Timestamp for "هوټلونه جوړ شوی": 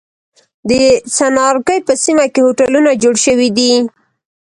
2.45-3.49